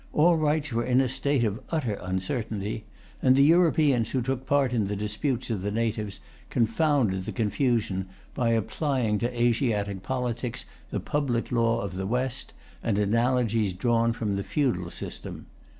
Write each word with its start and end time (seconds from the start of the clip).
All 0.13 0.35
rights 0.35 0.73
were 0.73 0.83
in 0.83 0.99
a 0.99 1.07
state 1.07 1.43
of 1.43 1.61
utter 1.69 1.93
uncertainty; 2.01 2.85
and 3.21 3.35
the 3.35 3.43
Europeans 3.43 4.09
who 4.09 4.23
took 4.23 4.47
part 4.47 4.73
in 4.73 4.85
the 4.87 4.95
disputes 4.95 5.51
of 5.51 5.61
the 5.61 5.69
natives 5.69 6.19
confounded 6.49 7.25
the 7.25 7.31
confusion, 7.31 8.07
by 8.33 8.49
applying 8.49 9.19
to 9.19 9.31
Asiatic 9.39 10.01
politics 10.01 10.65
the 10.89 10.99
public 10.99 11.51
law 11.51 11.81
of 11.81 11.97
the 11.97 12.07
West, 12.07 12.51
and 12.81 12.97
analogies 12.97 13.73
drawn 13.73 14.11
from 14.11 14.37
the 14.37 14.43
feudal 14.43 14.89
system. 14.89 15.45